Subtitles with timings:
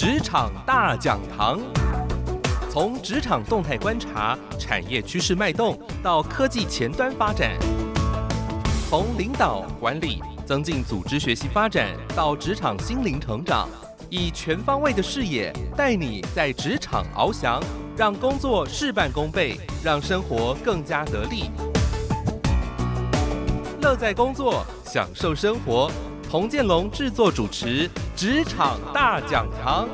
[0.00, 1.60] 职场大讲堂，
[2.70, 7.50] 从职场动态观察、产业趋势脉动到科技前端发展，
[8.88, 13.68] 从领导管理、增进组织学习发展到职场心灵成长，
[14.08, 17.62] 以全方位的视野带你在职场翱翔，
[17.94, 21.50] 让工作事半功倍，让生活更加得力。
[23.82, 25.90] 乐在工作，享受生活。
[26.30, 29.88] 童建龙制作主持《职场大讲堂》。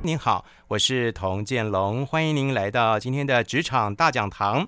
[0.00, 4.62] 您好，我是童建龙，欢迎您来到今天的《职场大讲堂》。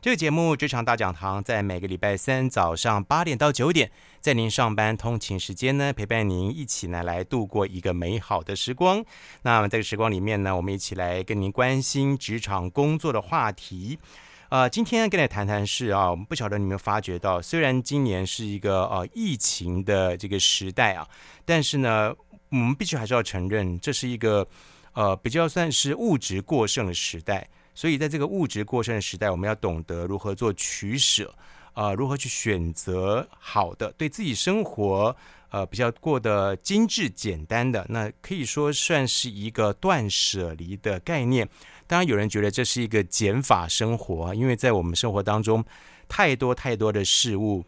[0.00, 3.88] 这个节目《职场大讲堂》在每个礼拜三早上八点到九点，
[4.20, 9.04] 在您上班通勤时间呢，陪伴您一起呢来度过一个美好的时光。
[9.42, 14.00] 那么这个时光里面呢，我们一起来跟您关心职场工作的话题。
[14.50, 21.06] 呃，今天跟大家谈谈是啊，我们不晓得你们发觉到，虽然今年是一个呃疫情的这个时代啊，
[21.44, 22.12] 但是呢，
[22.48, 24.44] 我们必须还是要承认，这是一个
[24.92, 27.48] 呃比较算是物质过剩的时代。
[27.76, 31.32] 所以在这个物质过剩的时代，我们要懂得如何做取舍，
[31.72, 35.14] 啊、如何去选择好的，对自己生活
[35.50, 41.48] 呃比较过得精致简单的，那可以说算是一个断舍离的概念。
[41.86, 45.64] 当然，有人觉得这是一个减法生活，因为在我们生活当中，
[46.08, 47.64] 太多太多的事物，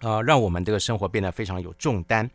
[0.00, 2.28] 呃，让我们这个生活变得非常有重担。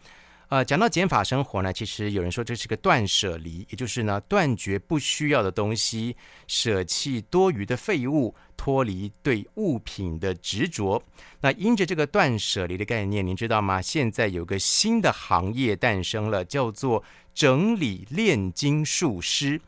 [0.50, 6.16] 呃，讲到减法生活呢，其实有人说这是个断舍离，也就是呢，断绝不需要的东西，
[6.48, 11.04] 舍弃多余的废物，脱离对物品的执着。
[11.42, 13.82] 那因着这个断舍离的概念，您知道吗？
[13.82, 19.60] 现在有个新的行业诞生了，叫做整理炼金术师。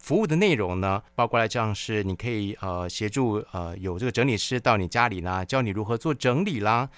[0.00, 6.90] 服务的内容呢，包括了像是你可以呃协助呃有这个整理师到你家里呢，教你如何做整理啦，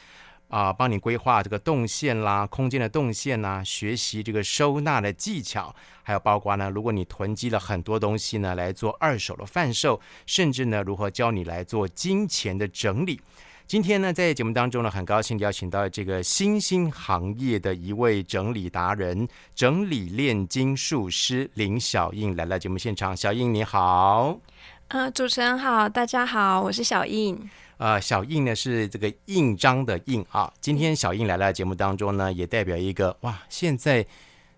[0.49, 13.21] 啊、帮你规划这个动线啦、空间的动线呐，学习这个收纳的技巧，还有包括呢，如果你囤积了很多东西呢，来做二手的贩售，甚至呢，如何教你来做金钱的整理。
[13.67, 19.27] 今天呢，在节目当中呢，很高兴邀请到这个新兴行业的一位整理达人、
[19.57, 23.17] 整理炼金术师林小印来到节目现场。
[23.17, 24.39] 小印你好，
[24.87, 27.51] 呃，主持人好，大家好，我是小印。
[27.79, 30.53] 呃，小印呢是这个印章的印啊。
[30.61, 34.07] 今天小印来到节目当中呢，也代表一个哇，现在。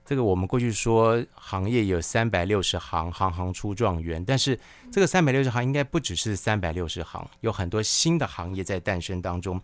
[0.08, 4.24] 这个我们过去说行业有三百六十行，行行出状元。
[4.24, 4.58] 但是
[4.90, 9.60] 这个三百六十行应该不只是三百六十行，有很多新的行业在诞生当中。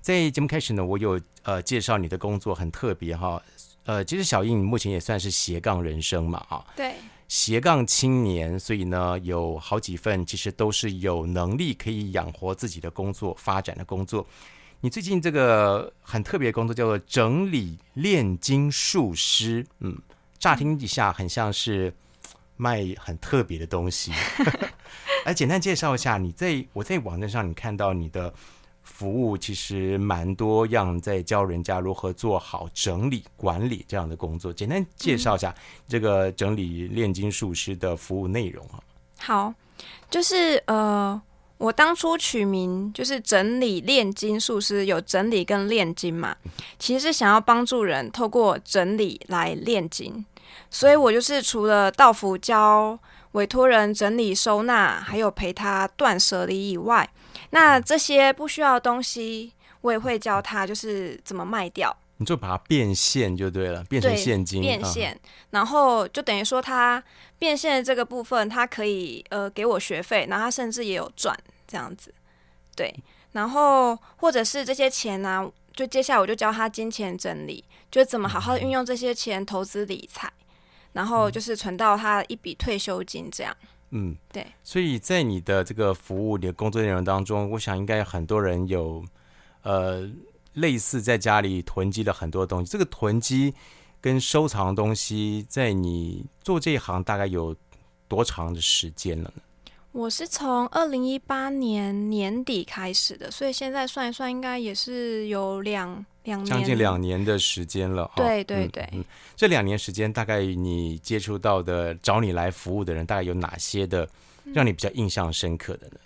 [0.00, 3.42] 在节目开始呢，我有呃介绍你的工作很特别哈。
[3.86, 6.64] 呃，其实小印目前也算是斜杠人生嘛啊。
[6.76, 6.94] 对。
[7.28, 14.26] 斜杠青年，所以呢有好几份其实都是有能力可以养活自己的工作、发展的工作。
[14.80, 19.96] 你最近这个很特别的工作叫做整理炼金术师，嗯，
[20.38, 21.92] 乍听一下很像是
[22.56, 24.12] 卖很特别的东西。
[25.24, 28.32] 来 简单介绍一下，你在我在网站上你看到你的
[28.88, 34.52] 服务其实蛮多样，在教人家如何做好整理管理这样的工作。
[34.52, 35.54] 简单介绍一下
[35.86, 38.80] 这个整理炼金术师的服务内容啊。
[39.18, 39.54] 好，
[40.10, 41.20] 就是呃。
[41.58, 46.36] 我当初取名就是整理炼金术师，有整理跟炼金嘛，
[46.78, 50.24] 其实是想要帮助人透过整理来炼金，
[50.70, 52.96] 所以我就是除了到府教
[53.32, 57.10] 委托人整理收纳，还有陪他断舍离以外，
[57.50, 61.96] 那这些不需要的东西，我也会教他就是怎么卖掉。
[62.20, 64.60] 你就把它变现就对了，变成现金。
[64.60, 65.20] 变现，嗯、
[65.50, 67.00] 然后就等于说他
[67.38, 71.32] 变现的这个部分，他可以呃给我学费，然后他甚至也有赚
[71.68, 72.12] 这样子。
[72.74, 72.92] 对，
[73.32, 80.28] 然后或者是这些钱呢、啊，就接下来我就教他金钱整理，就怎么好好运用这些钱投资理财，
[80.94, 83.56] 然后就是存到他一笔退休金这样。
[83.62, 83.68] 嗯，
[84.32, 84.46] 对。
[84.62, 89.04] 所以在你的这个服务、你的工作内容当中，我想应该很多人有
[89.62, 90.10] 呃。
[90.54, 93.54] 类似在家里囤积了很多东西，这个囤积
[94.00, 97.54] 跟收藏东西，在你做这一行大概有
[98.08, 99.42] 多长的时间了呢？
[99.92, 108.10] 我是从二零一八年年底开始的，所以现在算一算，应该也是有两两，将近两年的时间了。
[108.14, 109.04] 对对对，嗯嗯、
[109.34, 114.08] 这两年时间，大概你接触到的找你来服务的人，大概有哪些的
[114.54, 115.96] 让你比较印象深刻的呢？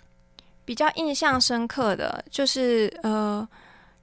[0.65, 3.47] 比较印象深刻的就是呃。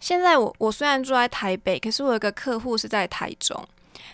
[0.03, 3.55] 现在我我虽然住在台北，可是我有个客户是在台中。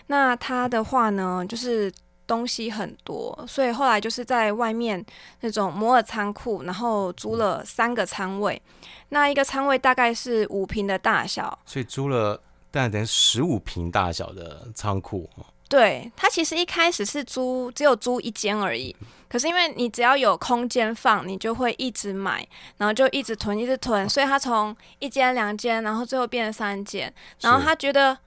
[0.07, 1.89] 那他的话呢，就是
[2.27, 5.03] 东西很多，所以后来就是在外面
[5.39, 8.61] 那种摩尔仓库，然后租了三个仓位。
[9.09, 12.35] 那一个仓位大概是五平的大小，所以租了
[12.69, 15.29] 大概等于十五平大小的仓库。
[15.69, 18.95] 对，他其实一开始是租，只有租一间而已。
[19.27, 22.47] 可是因为你只要有空间放，你就会一直买，
[22.77, 24.07] 然后就一直囤，一直囤。
[24.07, 27.13] 所以他从一间、两间，然后最后变成三间。
[27.41, 28.17] 然后他觉得，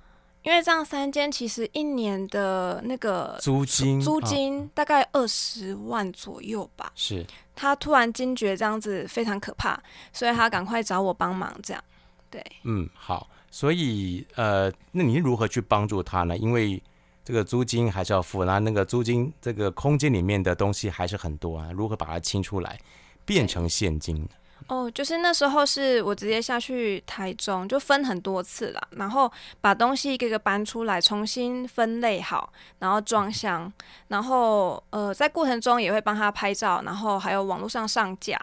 [0.42, 6.92] 因为这样三间其实一年的那个租金租金大概二十万左右吧。
[6.94, 7.24] 是。
[7.54, 9.78] 他突然惊觉这样子非常可怕，
[10.12, 11.54] 所以他赶快找我帮忙。
[11.62, 11.84] 这样，
[12.30, 12.44] 对。
[12.64, 13.28] 嗯，好。
[13.50, 16.38] 所以呃，那你如何去帮助他呢？
[16.38, 16.80] 因为
[17.24, 22.80] 这个租金还是要付，那那个租金这个空间里面的东西还是很多啊，如何把它清出来，
[23.24, 24.26] 变成现金？
[24.70, 29.30] 哦，就是那时候是我直接下去台中，就分很多次了，然后
[29.60, 33.70] 把东西一个个搬出来，重新分类好，然后装箱，
[34.08, 38.40] 然后呃，在过程中也会帮他拍照，然后还有网络上上架。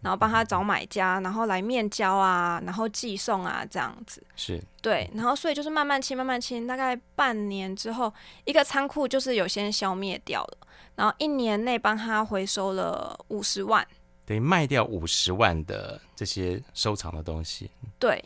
[0.00, 5.10] 然后帮他找买家，然后来面交啊，然后寄送啊，这样子是对。
[5.12, 8.14] 然后所以就是慢慢清，慢慢清，大概半年之后，
[8.44, 10.58] 一个仓库就是有先消灭掉了。
[10.94, 13.84] 然后一年内帮他回收了五十万，
[14.28, 17.70] 等于卖掉五十万的这些收藏的东西。
[17.98, 18.22] 对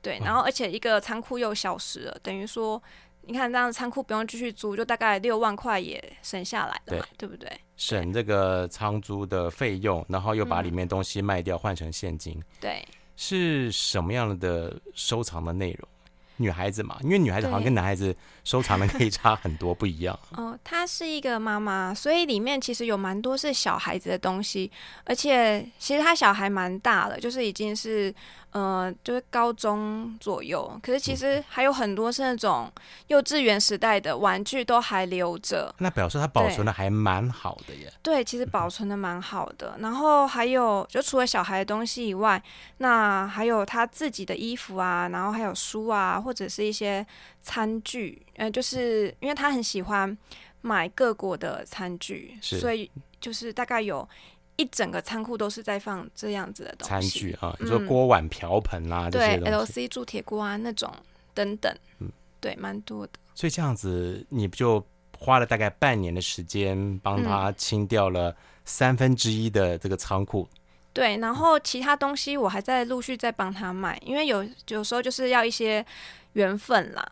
[0.00, 2.82] 对，然后而且一个仓库又消失了，等于说。
[3.28, 7.50] 你看这样仓库不用继续租，就大概六万块也省下来了，对，对不对？
[7.76, 12.40] 省这个仓租的费用，然后又把里面东西卖掉换成现金。
[12.60, 12.86] 对，
[13.16, 15.88] 是什么样的收藏的内容？
[16.36, 20.18] 女孩子嘛，因为女孩子好像跟男孩子收藏的可以差很多，不一样。
[20.36, 24.70] 哦，她是一个妈妈，所以里面其实有蛮多是小孩子的东西，
[25.04, 28.14] 而且其实她小孩蛮大了，就是已经是。
[28.56, 32.72] 呃，就是高中左右，可是其实还有很多是那种
[33.08, 35.70] 幼稚园时代的玩具都还留着。
[35.76, 37.92] 那表示它保存的还蛮好的耶。
[38.02, 39.76] 对，其实保存的蛮好的。
[39.80, 42.42] 然后还有，就除了小孩的东西以外，
[42.78, 47.06] 那还有他自己的衣服啊，然后还有书啊，或者是一些
[47.42, 48.24] 餐具。
[48.36, 50.16] 呃，就是因为他很喜欢
[50.62, 54.08] 买各国的餐具，所以就是大概有。
[54.56, 60.92] 一整个仓库都是在放这样子的东西，餐具啊，你说锅碗瓢盆啊，这些东西，对，LC 铸铁锅啊那种
[61.34, 62.10] 等等，嗯，
[62.40, 63.12] 对，蛮多的。
[63.34, 64.84] 所以这样子，你不就
[65.18, 70.48] 花了大概半年的时间，帮他清掉了三分之一的这个仓库。
[70.50, 70.58] 嗯。
[70.94, 75.84] 对，然后其他东西我还在陆续在帮他卖，因为有有时候就是要一些
[76.32, 77.06] 缘分啦。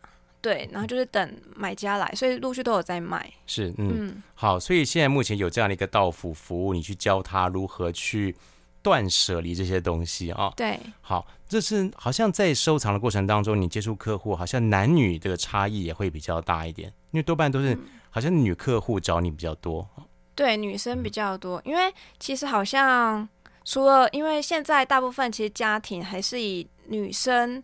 [0.45, 3.33] 对，然后就是等买家来，所以陆续都有在卖。
[3.47, 8.35] 是，嗯，嗯，好，所以现在目前有这样的一个到府服务，你去教他如何去
[8.83, 10.53] 断舍离这些东西啊。
[10.55, 17.75] 对，好，这是好像在收藏的过程当中，你接触客户，好像男女这个差异也会比较大一点，因为多半都是
[18.11, 19.89] 好像女客户找你比较多。
[20.35, 23.27] 对，女生比较多，因为其实好像
[23.63, 27.63] 除了因为现在大部分其实家庭还是以女生。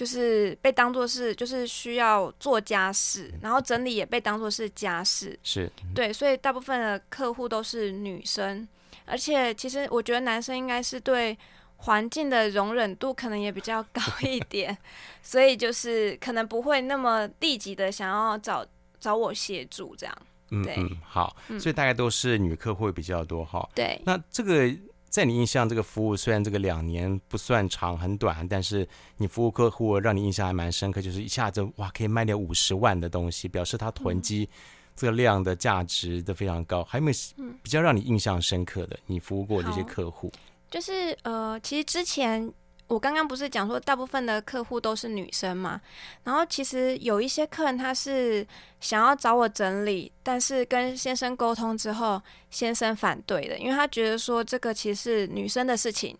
[0.00, 8.66] 就是被当做是，就是需要做家事，然后整理也被当做是家事，是对，所以大部分的客户都是女生，
[9.04, 11.36] 而且其实我觉得男生应该是对
[11.76, 14.74] 环境的容忍度可能也比较高 一点，
[15.22, 18.64] 所以就是可能不会那么立即的想要找
[18.98, 20.18] 找我协助这样，
[20.48, 24.74] 嗯嗯，好，所以大概都是女客户比较多哈，对，那这个。
[25.10, 34.48] 在你印象，这个服务虽然这个两年不算长，很短，但是你服务客户让你印象还蛮深刻，就是一下子哇可以卖掉五十万的东西，表示他囤积
[34.94, 36.84] 这个量的价值都非常高。
[36.84, 38.96] 还有没有比较让你印象深刻的？
[39.06, 40.32] 你服务过这些客户？
[40.70, 42.50] 就是呃，其实之前。
[42.90, 45.80] 我刚刚不是讲说，大部分的客户都是女生嘛？
[46.24, 48.44] 然后其实有一些客人他是
[48.80, 52.20] 想要找我整理，但是跟先生沟通之后，
[52.50, 56.18] 先生反对的，因为他觉得说这个其实是女生的事情，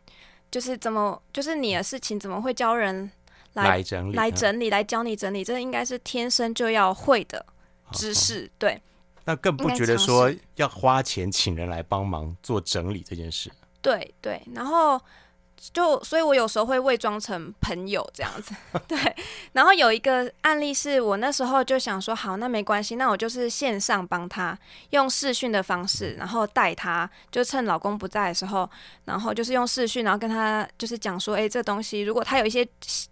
[0.48, 3.10] 就是怎么就是你的事情，怎么会教人
[3.54, 5.42] 来来整理来整理来教你整理？
[5.42, 7.44] 这应该是天生就要会的
[7.90, 8.80] 知识，对。
[9.24, 13.50] 那更不觉得说要花钱请人来帮忙做整理这件事。
[13.82, 15.00] 对对，然后。
[15.74, 18.54] 就所以，我有时候会伪装成朋友这样子，
[18.88, 18.98] 对。
[19.52, 24.58] 然后有一个案例是我那时候就想说，好，那没关系，那我就是线上帮他
[24.90, 28.68] 用视讯的方式，然后带他，就趁老公不在的时候，
[29.04, 32.66] 然后就是用视讯，然后跟他就是讲说，哎，这东西如果他有一些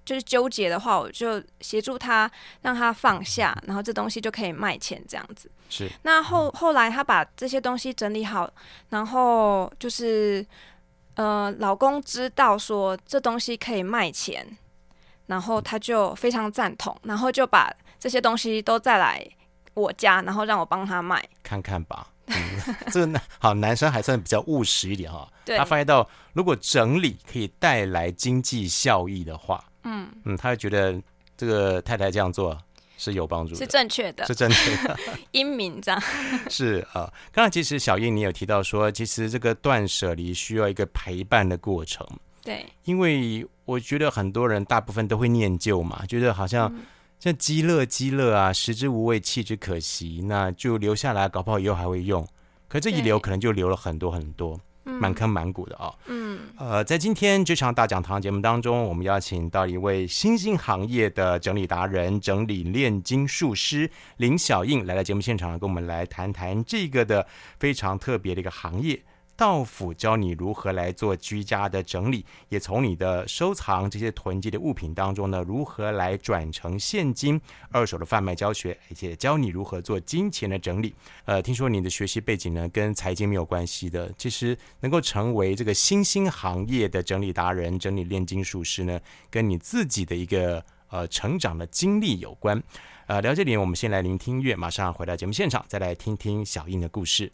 [0.04, 2.30] 就是纠结的话，我就协助他
[2.62, 5.50] 让他放下，然后这东西就可以卖钱这样子。
[5.68, 5.86] 是。
[6.00, 8.50] 那后后来他把这些东西整理好，
[8.88, 10.46] 然后就是。
[11.18, 14.46] 呃，老公知道说这东西可以卖钱，
[15.26, 19.28] 然后他就非常赞同，然后就把这些东西都带来
[19.74, 21.20] 我家，然后让我帮他卖。
[21.42, 22.36] 看看吧，嗯、
[22.92, 25.28] 这个男好男生还算比较务实一点哈。
[25.44, 25.58] 对。
[25.58, 31.02] 他发现到如果整理可以带来经济效益的话，嗯嗯，他就觉得
[31.36, 32.56] 这个太太这样做
[32.98, 34.98] 是有帮助的，是正确的，是正确的。
[35.30, 36.02] 英明这样
[36.50, 37.10] 是啊。
[37.32, 42.06] 刚才其实小英你有提到说，其实这个断舍离需要一个陪伴的过程。
[42.42, 46.74] 对，因为我觉得很多人大部分都会念旧嘛，觉得好像
[47.20, 52.26] 像积乐积乐啊，食之无味，弃之可惜，那就留下来，搞不好以后还会用。
[52.66, 54.60] 可这一留可能就留了很多很多。
[54.88, 67.26] 满坑满谷的啊、哦，嗯，呃，在今天这场大讲堂节目当中，我们邀请到一位新兴行业的整理达人、整理炼金术师林小印来到节目现场，跟我们来谈谈这个的
[67.58, 69.00] 非常特别的一个行业。
[69.38, 77.40] 道府教你如何来做居家的整理，也从你的收藏这些囤积的物品当中呢，如何来转成现金、
[77.70, 80.92] 二手的贩卖教学，而且教你如何做金钱的整理。
[81.24, 88.98] 呃，听说你的学习背景呢跟财经没有关系的，其实能够成为这个新兴行业的整理达人、整理炼金术师呢，
[89.30, 92.60] 跟你自己的一个呃成长的经历有关。
[93.06, 97.30] 呃，聊这里，我们先来聆听音乐，马上回到节目现场，再来听听小印的故事。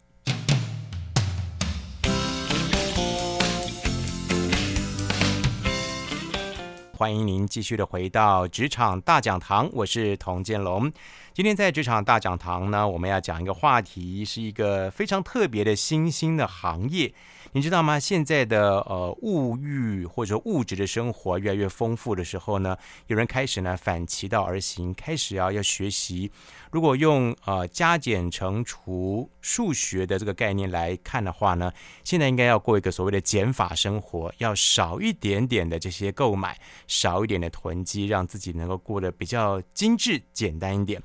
[6.97, 10.93] 欢迎您继续的回到职场大讲堂，我是童建龙。
[11.33, 17.13] 今天在职场大讲堂呢，我们要讲一个话题，是一个非常特别的新兴的行业。
[17.57, 18.01] 你知道吗？
[18.01, 26.29] 现在的呃物欲或者物质的生活越来越丰富的时候呢，有人开始呢反其道而行，开始要要学习。
[26.73, 36.59] 如果用呃加减乘除数学的这个概念来看的话呢，现在应该要过一个所谓的减法生活，要少一点点的这些购买，
[36.89, 41.01] 少一点的囤积，让自己能够过得比较精致简单一点。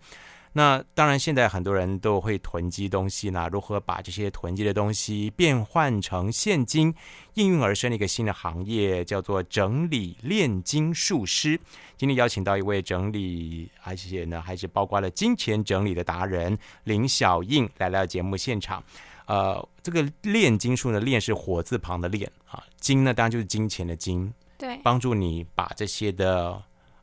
[0.52, 3.48] 那当然，现在很多人都会囤积东西呢。
[3.52, 6.94] 如何把这些囤积的东西变换成现金？
[7.36, 11.58] 应运而生的一个新的行业，叫做整理炼金术师。
[11.98, 18.84] 今天邀请到一位整理，而且呢，还是包括了金钱整理的达人林小印来到节目现场。
[19.28, 26.60] 呃，这个炼金术呢，炼是火字旁的炼啊，金呢当然就是金钱的金，对，帮助你把这些的。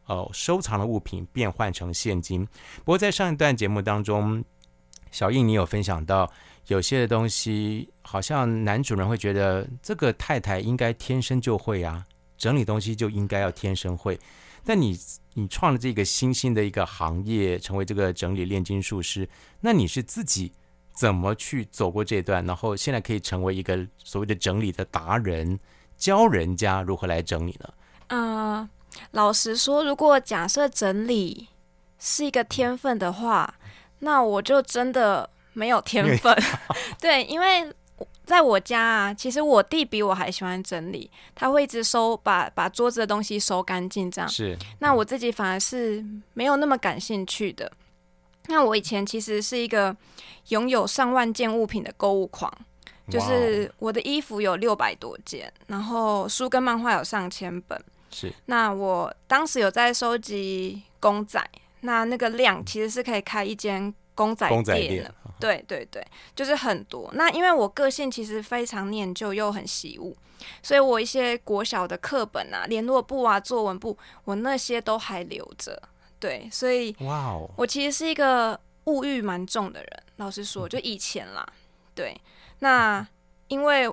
[0.07, 2.47] 哦，收藏的物品变换成现金。
[2.79, 4.45] 不过在上一段节目当中，
[5.11, 6.31] 小印你有分享到，
[6.69, 12.05] 有些的东西好像男主人会觉得这个太太应该天生就会啊，
[12.37, 14.19] 整理东西就应该要天生会。
[14.65, 14.99] 但你
[15.35, 19.29] 你创了这个新兴的一个行业，成为这个整理炼金术师，
[19.61, 20.53] 那你是自己
[20.93, 25.59] 怎么去走过这段，然后现在可以成为一个所谓的整理的达人，
[25.97, 27.73] 教人家如何来整理呢？
[28.09, 28.69] 啊、
[29.13, 31.49] 老实说，如果假设整理
[31.99, 33.55] 是一个天分的话，
[34.01, 36.37] 那我就真的没有天分。
[37.01, 37.73] 对，因为
[38.25, 44.29] 在我家啊，其实我弟比我还喜欢整理，他会一直收，把把桌子的东西收干净，这样。
[44.29, 44.57] 是。
[44.81, 47.71] 那我自己反而是没有那么感兴趣的。
[48.49, 49.97] 那我以前其实是一个
[50.49, 52.53] 拥有上万件物品的购物狂，
[53.11, 57.81] 就是我的衣服有六百多件，然后书跟漫画有上千本。
[58.17, 61.39] 是，那我当时有在收集公仔，
[61.81, 64.87] 那那个量其实是可以开一间公仔店的。
[64.89, 66.03] 店对对对，
[66.35, 67.11] 就是很多。
[67.13, 70.17] 那因为我个性其实非常念旧又很习物，
[70.63, 75.83] 所以我一些国小的课本啊、联络簿啊、作文簿，我那些都还留着。
[76.19, 80.03] 对，所以哇哦，我其实是一个物欲蛮重的人。
[80.17, 81.47] 老实说，就以前啦，
[81.95, 82.19] 对。
[82.61, 83.07] 那
[83.49, 83.87] 因为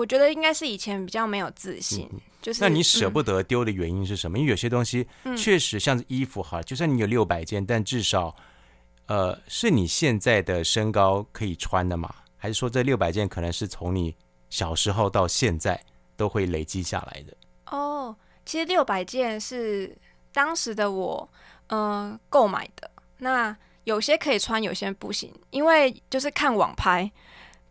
[0.00, 2.08] 我觉得应该是以前比较没有自信。
[2.10, 4.38] 嗯就是、那你舍不得丢的原因是什么？
[4.38, 8.34] 嗯、因为有些东西确实像衣服哈，就算你有六百件，但至少，
[9.08, 12.14] 呃，是你现在的身高可以穿的嘛？
[12.38, 14.16] 还是说这六百件可能是从你
[14.48, 15.78] 小时候到现在
[16.16, 17.36] 都会累积下来的？
[17.66, 18.16] 哦，
[18.46, 19.94] 其实六百件是
[20.32, 21.28] 当时的我，
[21.66, 22.90] 嗯、呃，购买的。
[23.18, 23.54] 那
[23.84, 27.12] 有些可以穿，有些不行，因为就是看网拍。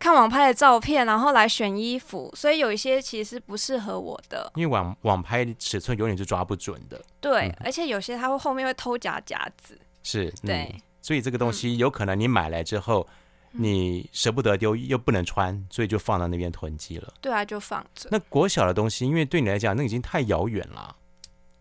[0.00, 4.50] 看网拍的照片，然后来选衣服，所以有一些其实是不适合我的。
[4.56, 7.00] 因为网网拍尺寸永远是抓不准的。
[7.20, 9.78] 对，嗯、而且有些它会后面会偷夹夹子。
[10.02, 10.80] 是，对、嗯。
[11.02, 13.06] 所以这个东西有可能你买来之后，
[13.52, 17.12] 嗯、你舍不得丢，又不能穿，所以就放到那边囤积了。
[17.20, 18.08] 对啊，就放着。
[18.10, 20.96] 那国小的东西，因为对你来讲，那已经太遥远了。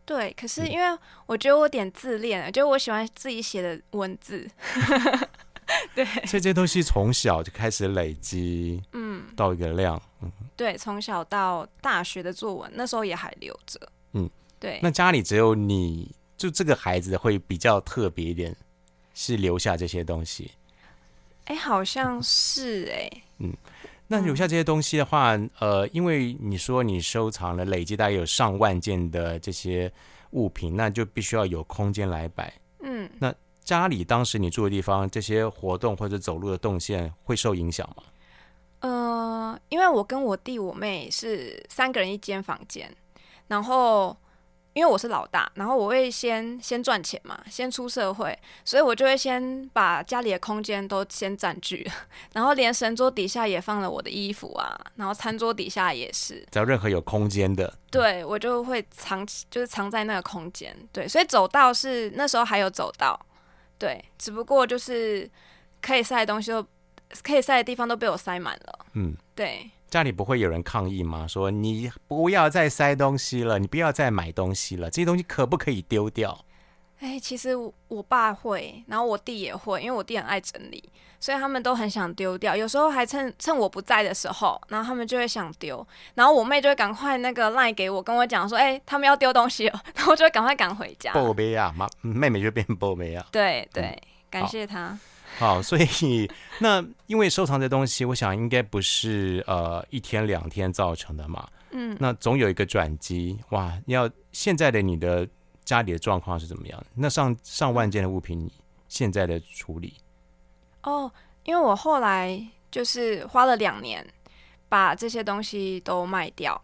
[0.05, 4.50] 对，可是因为我觉得我有点自恋，嗯、就我喜欢自己写的文字。
[5.93, 13.79] 对，所以这些东西从小就开始累积，嗯，到一个量，嗯，对，从小到大学的作文，那时候也还留着，
[14.13, 14.79] 嗯，对。
[14.81, 18.55] 那家里只有你就这个孩子会比较特别一点，
[19.13, 20.51] 是留下这些东西。
[21.45, 23.09] 哎，好像是哎，
[23.39, 23.55] 嗯，
[24.07, 29.91] 那留下这些东西的话，呃，因为你说你收藏了累积大概有上万件的这些
[30.31, 32.53] 物品，那就必须要有空间来摆。
[32.81, 33.33] 嗯，那
[33.69, 38.03] 家里当时你住的地方，这些活动或者走路的动线会受影响吗？
[38.79, 42.91] 呃，因为我跟我弟我妹是三个人一间房间，
[43.47, 44.17] 然后。
[44.73, 51.85] 因为我是老大，然后我会先先赚钱嘛，先出社会，所以我就会先把家里的空间都先占据，
[52.33, 63.19] 然后连神桌底下也放了我的衣服啊，然后餐桌底下也是，只要任何有空间的，对，我就会藏，就是藏在那个空间，对，所以走道是那时候还有走道，
[63.79, 65.27] 对，只不过就是
[65.81, 66.63] 可以塞的东西都
[67.24, 69.71] 可以塞的地方都被我塞满了，嗯，对。
[69.89, 71.25] 家里不会有人抗议吗？
[71.27, 76.45] 说你不要再塞东西了，你不要再买东西了，这些东西可不可以丢掉？
[77.00, 77.56] 哎、欸，其实
[77.88, 80.84] 我爸会，然后我弟也会，因为我弟很爱整理，
[81.18, 82.53] 所以他们都很想丢掉。
[82.53, 91.13] 有时候还趁趁我不在的时候，然后他们就会想丢，然后我妹就会赶快那个赖给我，跟我讲说，哎、欸，他们要丢东西了， 然后我就会赶快赶回家。
[91.13, 93.25] 宝贝啊，妈，妹妹就变宝贝啊。
[93.32, 94.98] 对对，嗯、感谢他。
[95.38, 96.29] 好 好，所以
[96.60, 101.48] 那因为收藏这东西，我想应该不是呃一天两天造成的嘛。
[101.72, 103.72] 嗯，那总有一个转机哇！
[103.86, 105.27] 要现在的你的
[105.69, 106.83] 家里的状况是怎么样？
[106.95, 108.51] 那上上万件的物品，你
[108.88, 109.93] 现在的处理？
[110.81, 111.11] 哦，
[111.43, 114.03] 因为我后来就是花了两年
[114.67, 116.59] 把这些东西都卖掉，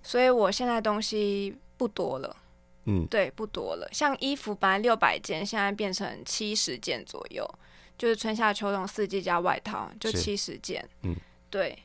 [0.00, 2.36] 所以我现在东西不多了。
[2.84, 3.88] 嗯，对，不多了。
[3.92, 7.44] 像衣服本来六百件，现在变成七十件左右。
[7.98, 10.88] 就是春夏秋冬四季加外套，就七十件。
[11.02, 11.16] 嗯，
[11.50, 11.76] 对。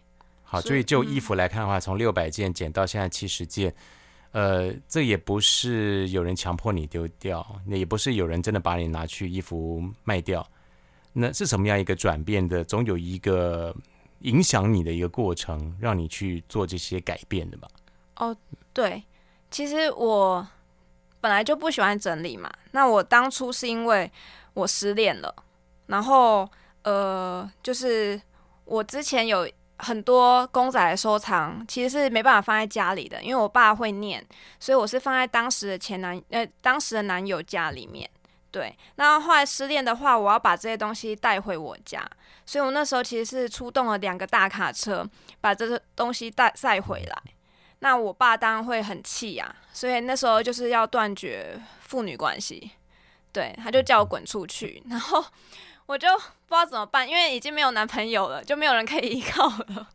[0.43, 3.73] 好，所以就衣服来看的话，从六百件减到现在七十件，
[4.31, 10.47] 呃，这也不是有人强迫你丢掉，那也不是有人真的把你拿去衣服卖掉，
[11.13, 12.63] 那是什么样一个转变的？
[12.63, 13.75] 总有一个
[14.19, 17.67] 影响你的一个过程，让你去做这些改变的吧？
[18.15, 18.35] 哦，
[18.71, 19.03] 对，
[19.49, 20.47] 其实我
[21.19, 22.49] 本来就不喜欢整理嘛。
[22.71, 24.09] 那我当初是因为
[24.53, 25.35] 我失恋了。
[25.87, 26.49] 然后，
[26.83, 28.21] 呃，就是
[28.63, 29.45] 我之前有
[29.81, 34.23] 很多公仔的收藏，其实是没办法放在家里的，因为我爸会念，
[34.59, 38.09] 所以我是放在当时的前男，呃，当时的男友家里面。
[38.51, 42.05] 对，那后来失恋的话，我要把这些东西带回我家，
[42.45, 47.17] 所以我那时候其实是出动了两个大卡车，把这个东西带载回来。
[47.79, 52.71] 那我爸当然会很气呀，所以那时候就是要断绝父女关系，
[53.31, 55.25] 对，他就叫我滚出去，然后。
[55.91, 59.89] 我就不知道怎么办，因为已经没有男朋友了，就没有人可以依靠了，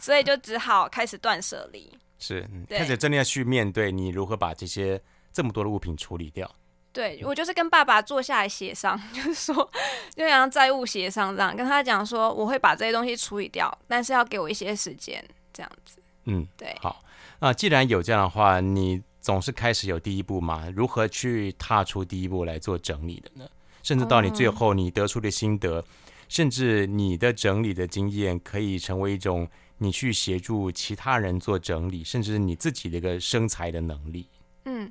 [0.00, 1.92] 所以就只好开始断舍离。
[2.18, 4.98] 是，嗯，开始真的要去面对你如何把这些
[5.30, 6.50] 这么多的物品处理掉。
[6.94, 9.70] 对，我就是跟爸爸坐下来协商， 就是说，
[10.16, 15.98] 就像债务协商这样，跟他讲说我会把这些东西处理掉，但是要给我一些时间，这样子。
[16.24, 16.74] 嗯，对。
[16.80, 17.02] 好，
[17.40, 20.72] 那既然有这样的话，你总是开始有第一步嘛？
[20.74, 23.46] 如何去踏出第一步来做整理的呢？
[23.84, 25.84] 甚至到你最后，你得出的心得，嗯、
[26.28, 34.26] 甚至你的整理的经验，可以成为一种你去协助其他人做整理，甚至你自己的一个生财的能力。
[34.64, 34.90] 嗯，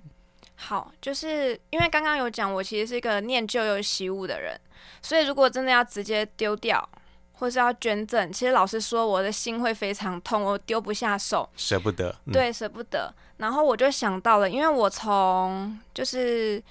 [0.56, 4.58] 好，就是因为刚刚有讲，我其实是一个念旧又习物的人，
[5.02, 6.88] 所以如果真的要直接丢掉，
[7.32, 12.16] 或是要捐赠，其实老实说，我的心会非常痛，我丢不下手，舍不得。
[12.26, 13.12] 嗯、对，舍不得。
[13.38, 16.62] 然后我就想到了，因为我从就是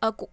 [0.00, 0.28] 呃国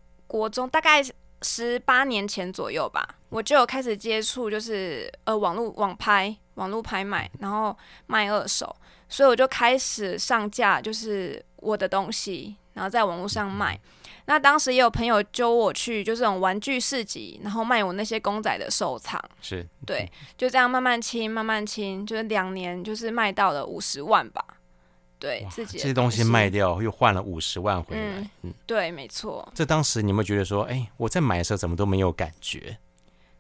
[0.50, 1.02] 中大概
[1.42, 8.76] 十八年前左右吧，我就有开始接触，就是呃网络网拍、网络拍卖，然后卖二手，
[9.10, 13.80] 所以我就开始上架，就是我的东西，然后在网络上卖。
[14.26, 19.22] 那当时也有朋友揪我去，就这种玩具市集，然后卖我那些公仔的收藏。
[19.42, 24.42] 是，对，就这样慢慢清，慢慢清，就是两年，就是卖到了五十万吧。
[25.24, 28.02] 对自己这些东西卖掉，又换了五十万回来。
[28.02, 29.50] 嗯，嗯对，没错。
[29.56, 32.78] 这当时你有没有觉得说，哎，我在买的时候怎么都没有感觉？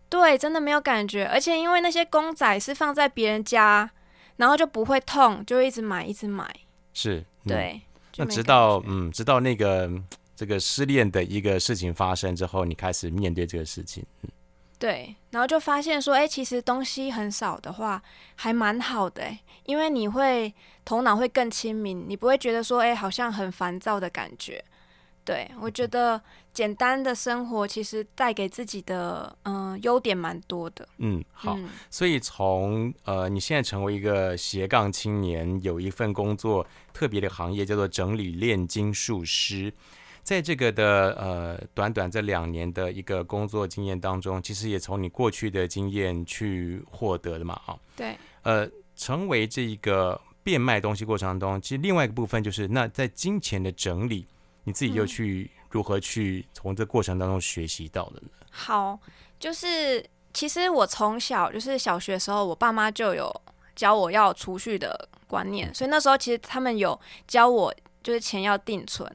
[0.07, 1.25] 对，真的没有感觉。
[1.25, 3.91] 而且因为那些公仔是放在别人家，
[4.37, 6.49] 然后就不会痛，就一直买，一直买。
[6.93, 7.81] 是，嗯、对。
[8.15, 9.91] 那直到嗯，直到那个
[10.37, 14.05] 这个失恋的一个事情发生之后，你开始面对这个事情。
[14.21, 14.29] 嗯
[14.79, 18.01] 对，然后就发现说，哎，其实东西很少的话，
[18.35, 19.23] 还蛮好的，
[19.65, 20.53] 因为你会
[20.85, 24.63] 头脑会更清明，你不会觉得说，哎，好像很烦躁的感觉。
[25.25, 26.21] 对，我觉得
[26.53, 30.85] 简单的生活其实带给自己的，嗯、呃，优点蛮多的。
[30.97, 39.71] 嗯，好，嗯、所以从呃，你现在成为一个斜杠青年，有一份工作特别的行业叫做整理炼金术师。
[40.23, 54.27] 在这个的呃短短这两年的一个工作经验当中，其实也从你过去的经验去获得的嘛，啊，对，呃，成为这一个变卖东西过程当中，其实另外一个部分就是，那在金钱的整理
[54.65, 58.27] 你自己又去如何去从这过程当中学习到的呢？
[58.51, 58.99] 好，
[59.39, 63.33] 就是其实我从小就是小学的时候，我爸妈就有
[63.75, 69.09] 教我要储蓄的观念，所以那时候其实他们有教我就是钱要定存，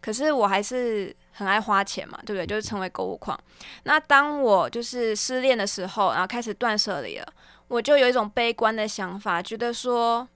[0.00, 2.46] 可是我还是很爱花钱嘛，对不对？
[2.46, 3.38] 就是成为购物狂。
[3.84, 7.32] 那当我就是失恋的时候，然后开始断舍离了，
[7.68, 10.28] 我就有一种悲观的想法，觉得说。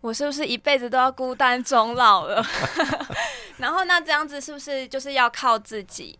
[0.00, 2.44] 我是不是一辈子都要孤单终老了？
[3.58, 6.18] 然后那这样子是不是就是要靠自己？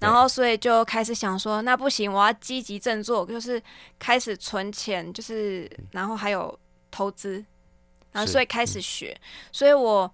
[0.00, 3.62] 然后所以就开始想说，那不行，我要积极振作，就是
[3.98, 6.58] 开始存钱，就是然后还有
[6.90, 7.42] 投资，
[8.12, 9.16] 然后所以开始学，
[9.52, 10.12] 所以我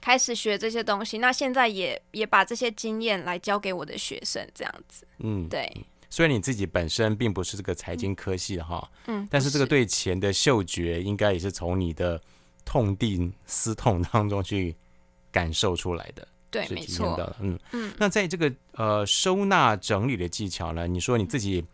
[0.00, 1.18] 开始学这些东西。
[1.18, 5.06] 那现在也也把这些经验来教给我的学生，这样子。
[5.18, 5.70] 嗯，对。
[6.14, 12.20] 虽然你自己本身并不是这个财经科系的哈，嗯，但是这个对钱的嗅觉应该也是从你的
[12.64, 14.72] 痛定思痛当中去
[15.32, 17.92] 感受出来的，对，没错，嗯嗯。
[17.98, 21.64] 那在这个呃收纳整理的技巧呢，你说你自己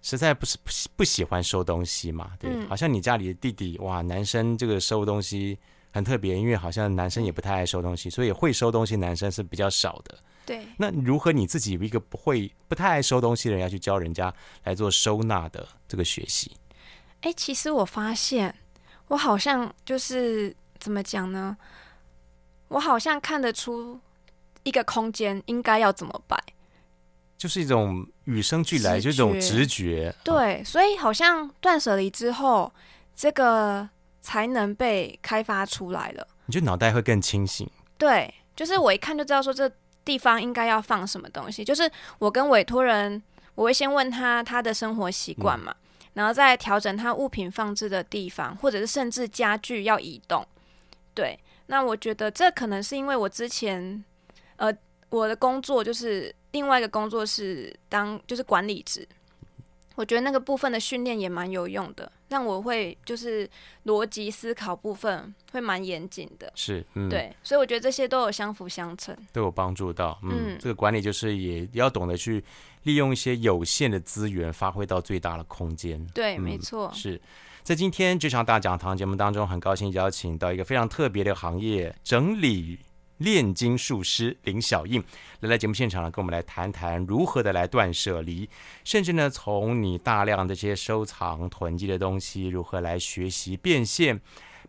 [0.00, 2.30] 实在不是不不喜欢收东西嘛？
[2.38, 5.58] 对，好像你家里的弟弟哇，男生这个收东西
[5.90, 10.16] 很特别，因为好像男生也不太爱收东西，所以会收东西男生是比较少的。
[10.44, 16.56] 对，那如何你自己一个不会、不太爱收东西的人，要去教人家来做收纳的这个学习？
[17.20, 18.52] 哎，其实我发现，
[19.06, 21.56] 我好像就是怎么讲呢？
[22.66, 24.00] 我好像看得出
[24.64, 26.36] 一个空间应该要怎么摆，
[27.38, 30.12] 就是一种与生俱来，就这种直觉。
[30.24, 32.72] 对，所以好像断舍离之后，
[33.14, 33.88] 这个
[34.20, 36.26] 才能被开发出来了。
[36.46, 37.70] 你就脑袋会更清醒。
[37.96, 39.70] 对，就是我一看就知道说这。
[40.04, 41.64] 地方应该要放什么东西？
[41.64, 43.22] 就是我跟委托人，
[43.54, 50.46] 我会先问他他的生活习惯嘛，嗯、然后再调整他物品放置的地方，或者是甚至家具要移动。
[51.14, 54.02] 对，那我觉得这可能是因为我之前，
[54.56, 54.72] 呃，
[55.10, 59.06] 我的工作就是另外一个工作是当就是管理职。
[59.94, 63.48] 我觉得那个部分的训练也蛮有用的，让我会就是
[63.84, 66.50] 逻辑思考部分会蛮严谨的。
[66.54, 70.18] 是，嗯，对，所以我觉得这些都有相辅相成，都有帮助到。
[70.22, 72.42] 嗯，嗯，这个管理就是也要懂得去
[72.84, 76.04] 利用一些有限的资源，发挥到最大的空间。
[76.14, 76.90] 对，嗯，没错。
[76.94, 77.20] 是
[77.62, 82.78] 在今天这场大讲堂节目当中，很高兴邀请到一个非常特别的行业——整理。
[83.22, 85.02] 炼金术师林小映
[85.40, 88.48] 来到节目现场呢，跟我们来谈谈如何的来断舍离，
[88.84, 94.20] 甚至呢，从你大量这些收藏囤积的东西，如何来学习变现，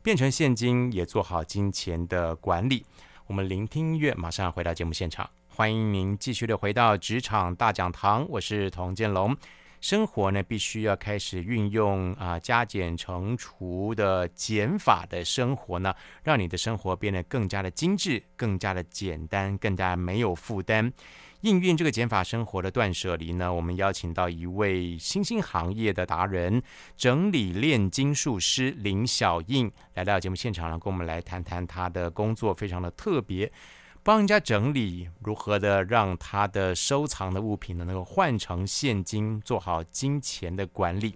[0.02, 2.86] 变成现金，也做好金钱的管理。
[3.28, 9.36] 我们聆听音乐，马上回到节目现场，欢迎您继续的回到职场大讲堂，我是童建龙。
[9.84, 15.94] 生活呢，必须要开始运用啊加减乘除的减法的生活呢，
[16.24, 20.90] 让你的生活变得更加的精致、更加的简单、更加没有负担。
[21.42, 26.64] 应运这个减法生活的断舍离呢，我们邀请到一位新兴行业的达人——
[26.96, 33.52] 整理炼金术师林小印，来到节目现场呢，跟我们来谈谈他的工作，非常的特别。
[34.04, 41.16] 帮人家整理，如何的让他的收藏的物品呢，能够换成现金，做好金钱的管理。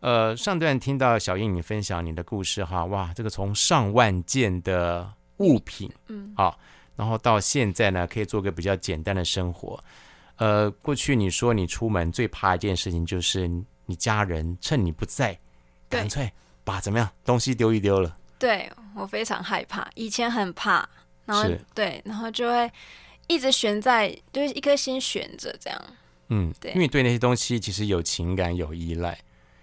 [0.00, 6.58] 呃，上段听到小英你分享你的故事哈，哇，这个从上万件的物品，嗯，好，
[6.96, 9.82] 然后到现在呢，可以做个比较简单的生活。
[10.38, 13.48] 呃，过去你说你出门最怕一件事情就是
[13.86, 15.38] 你家人趁你不在，
[15.88, 16.28] 干脆
[16.64, 18.16] 把怎么样东西丢一丢了。
[18.40, 20.88] 对，我非常害怕，以前很怕。
[21.24, 22.70] 然后对，然后就会
[23.26, 25.84] 一直悬在，就是一颗心悬着这样。
[26.28, 29.18] 嗯，对，因为对那些东西其实有情感、有依赖。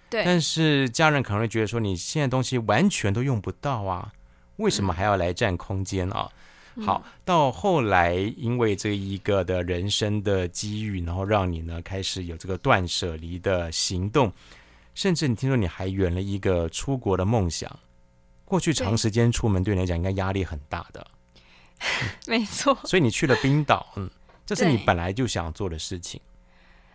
[0.08, 0.24] 对。
[0.24, 4.12] 但是家人可能会觉得说，你现在东西完全都用不到啊，
[4.56, 6.30] 为什么还要来占空间啊？
[6.76, 14.32] 嗯、好，到后来因为这一个的人生的机遇，然后让你呢开始有这个断舍离的行动，
[14.94, 17.68] 甚至你听说你还圆了一个出国的梦想。
[18.44, 21.04] 过去长时间出门对你来讲应该压力很大的。
[22.26, 24.08] 没错，所以你去了冰岛，嗯，
[24.44, 26.20] 这是你本来就想做的事情。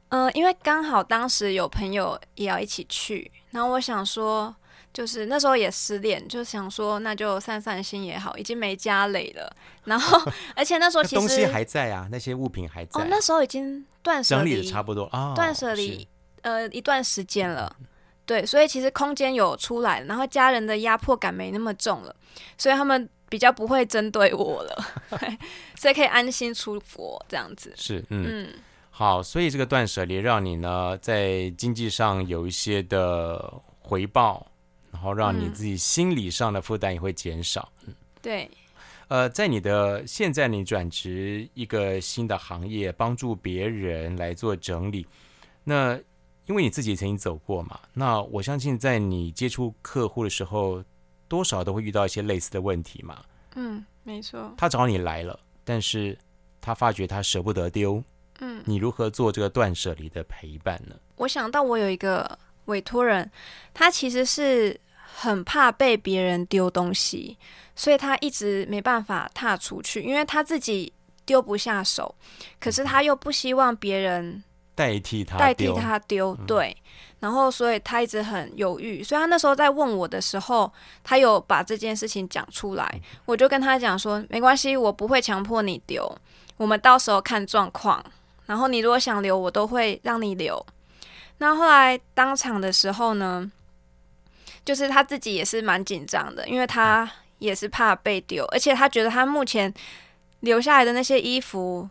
[0.09, 4.55] 嗯、呃，因为刚好当时有朋友也要一起去，然后我想说，
[4.93, 9.51] 就是那时候也失恋，就想说那就散散心也好，已经没家累了。
[9.85, 13.01] 然后， 而且那时候其实东西还在啊，那些物品还在。
[13.01, 16.07] 哦，那时候已经断舍离整理的差不多啊，断舍离
[16.43, 17.75] 呃一段时间了。
[18.27, 22.15] 对，所以其实空间有出来，然后家人的压迫感没那么重了，
[22.57, 23.09] 所以他们。
[23.29, 24.85] 比较不会针对我了，
[25.75, 27.73] 所以可以安心出国这样子。
[27.75, 28.53] 是，嗯，嗯
[28.89, 34.47] 好，所以这个断舍离让你呢在经济上有一些的回报，
[34.91, 37.71] 然后让你自己心理上的负担也会减少。
[37.85, 38.49] 嗯，对。
[39.07, 45.05] 呃，在你的现在你转职一个新的行业，帮助别人来做整理，
[45.63, 45.95] 那
[46.47, 50.83] 因为你自己曾经走过嘛，那我相信在你接触客户的时候，
[51.27, 53.23] 多少都会遇到一些类似的问题嘛。
[53.55, 54.53] 嗯，没错。
[54.57, 56.17] 他找你来了，但是
[56.61, 58.03] 他发觉他舍不得丢。
[58.39, 60.95] 嗯，你如何做这个断舍离的陪伴呢？
[61.15, 63.31] 我想到我有一个委托人，
[63.73, 67.37] 他其实是很怕被别人丢东西，
[67.77, 70.91] 所以他一直没办法踏出去，因为他自己
[71.25, 72.13] 丢不下手，
[72.59, 74.43] 可是他又不希望别人
[74.75, 76.75] 代替他代替他丢，对，
[77.25, 80.71] 然后所以他一直很犹豫，所以他那时候在问我的时候，
[81.03, 86.07] 他有把这件事情讲出来，我就跟他讲说，没关系，我不会强迫你丢，
[86.55, 88.05] 我们到时候看状况。
[88.45, 90.63] 然后你如果想留，我都会让你留。
[91.39, 93.51] 那后来当场的时候呢，
[94.63, 99.73] 就是他自己也是蛮紧张的，因为他也是怕被丢，而且他觉得他目前
[100.41, 101.89] 留下来的那些衣服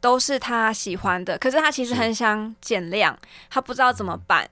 [0.00, 3.18] 都是他喜欢的，可是他其实很想减量，
[3.50, 4.48] 他不知道怎么办。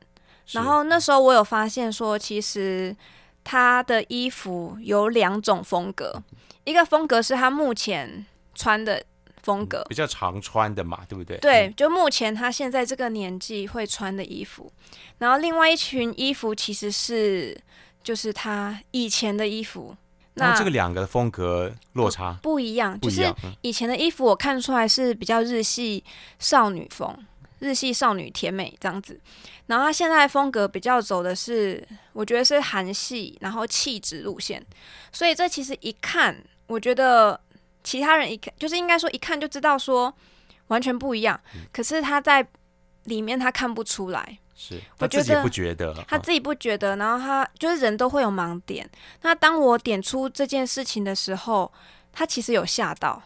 [0.53, 2.95] 然后那时候我有发现说，其实
[3.43, 6.23] 他的衣服有两种风格，
[6.65, 9.05] 一个风格是他目前穿的。
[9.43, 11.37] 风格、嗯、比较常穿的嘛，对不对？
[11.37, 14.73] 对，就目前他现在这个年纪会穿的衣服，
[15.19, 17.55] 然后另外一群衣服其实是
[18.03, 19.95] 就是他以前的衣服。
[20.33, 23.31] 那这个两个风格落差不，不一样，就是
[23.61, 26.03] 以前的衣服我看出来是比较日系
[26.39, 27.15] 少女风，
[27.65, 29.19] 日系少女甜美这样子，
[29.67, 34.65] 然后她现在风格比较走的是，我觉得是韩系，然后气质路线，
[35.11, 37.41] 所以这其实一看，我觉得。
[37.87, 40.11] 其他人一看，就是应该说一看就知道说
[40.69, 41.39] 完全不一样。
[41.55, 42.43] 嗯、可是他在
[43.03, 46.97] 里面他看不出来，是他自己不觉得，他自己不觉得。
[46.97, 48.89] 然后他就是人都会有盲点。
[49.21, 51.71] 那当我点出这件事情的时候，
[52.11, 53.23] 他其实有吓到，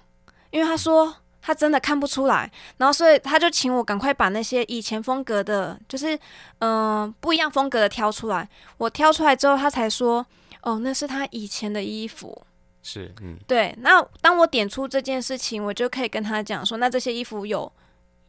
[0.50, 2.50] 因为他说他真的看不出来。
[2.76, 6.16] 然后所以他就请我赶快把那些以前风格的，就是
[6.58, 8.48] 嗯、呃、不一样风格的挑出来。
[8.76, 10.24] 我挑出来之后，他才说
[10.62, 12.44] 哦，那是他以前的衣服。
[12.82, 13.74] 是，嗯，对。
[13.80, 17.70] 那当我点出这件事情，我就可以跟他讲说，那这些衣服有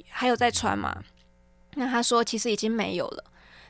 [0.09, 1.01] 还有在穿吗？
[1.75, 3.23] 那他说其实已经没有了。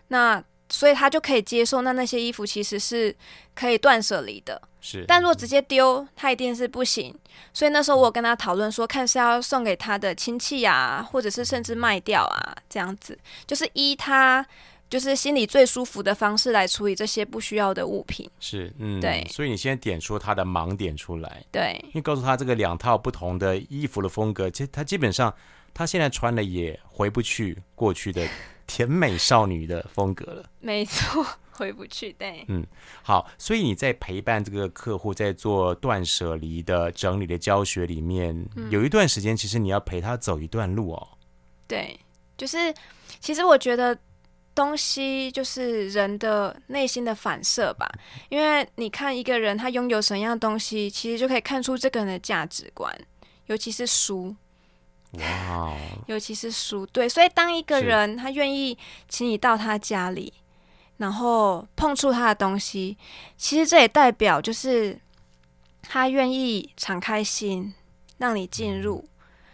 [0.07, 3.15] 那所以他就可以接受，那那些衣服其实是
[3.53, 4.61] 可以断舍离的。
[4.81, 7.13] 是，但如果直接丢，他一定是不行。
[7.53, 14.45] 所以那时候我跟他讨论说，看是要送给他的亲戚啊，或者是甚至卖掉啊，这样子，就是依他。
[14.89, 18.27] 就是心里最舒服的方式来处理这些不需要的物品。
[18.39, 19.23] 是，嗯，对。
[19.29, 25.31] 所以你先点出他的盲点出来，对，你告诉他这个两套不同的衣服的风格，其实他基本上
[25.75, 28.27] 他现在穿的也回不去过去的
[28.69, 30.45] 甜美少女的风格了。
[30.59, 32.13] 没错，回不去。
[32.13, 32.63] 对，嗯，
[33.01, 33.27] 好。
[33.39, 41.07] 所以你在陪伴这个客户在做断舍离的整理的教学里面，嗯，有一段时间，其实你要陪他走一段路哦。
[41.67, 41.99] 对，
[42.37, 42.71] 就是
[43.19, 43.97] 其实我觉得。
[44.55, 47.89] 东西就是人的内心的反射吧，
[48.27, 52.93] 因为你看一个人他拥有什么样的东西，其实就可以看出这个人的价值观，
[53.45, 54.35] 尤其是书。
[55.11, 60.31] 哇，尤其是书，对，所以当一个人他愿意请你到他家里，
[60.97, 62.95] 然后碰触他的东西，
[63.35, 64.99] 其实这也代表就是
[65.81, 67.73] 他愿意敞开心，
[68.19, 69.03] 让你进入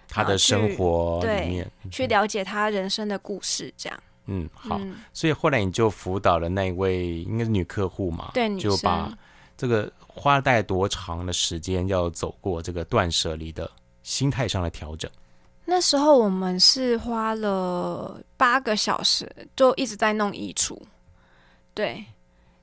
[0.10, 3.98] 他的生活里面，对，去了解他人生的故事，这样。
[4.26, 4.82] 嗯，好，
[5.14, 9.16] 所以后来你就辅导了那一位应该是女客户嘛，对，就把
[9.56, 13.72] 这个花了大概多长的时间要走过这个断舍离的
[14.04, 15.10] 心态上的调整？
[15.66, 20.80] 那时候我们是花了八个小时，就一直在弄衣橱。
[21.74, 22.06] 对，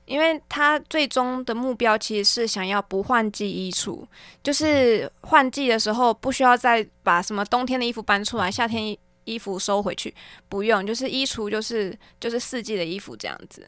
[0.05, 4.05] 因为他最终的目标其实是想要不换季衣橱，
[4.41, 8.97] 就是换季的时候不需要再把什么冬天的衣服搬出来，夏天。
[9.25, 10.13] 衣服收回去
[10.49, 13.65] 不用，就是衣橱就是就是四季的衣服这样子。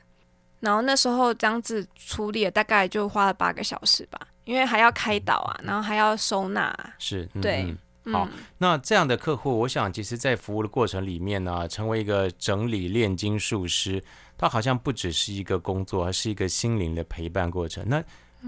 [0.60, 6.78] 然后那时候这样子处理了，大概就花了八个小时吧，因为还要开导啊，然后还要收纳。
[7.00, 7.78] 是，嗯、对、嗯。
[8.12, 14.04] 好，那这样的客户，我想其实在服务的过程里面呢，成为一个整理炼金术师，
[14.38, 17.84] 他好像不只是一个工作，而是一个心灵的陪伴过程。
[17.88, 18.04] 那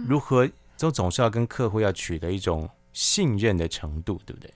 [0.08, 4.54] 如何总总是要跟客户要取得一种信任的程度，对不对？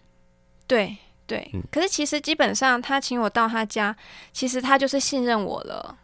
[0.67, 0.97] 对。
[1.27, 3.95] 对，可是其实基本上他请我到他家，
[4.33, 5.97] 其实他就是信任我了。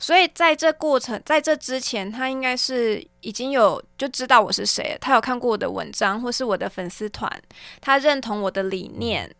[0.00, 7.30] 所以在这过程，在这之前，他应该是已经有就知道我是谁，他有看过我的文章或是我的粉丝团，
[7.80, 9.32] 他认同我的理念，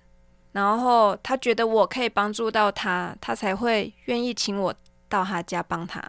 [0.53, 4.73] 然后他觉得我可以帮助到他，他才会愿意请我
[5.09, 6.01] 到他家帮他。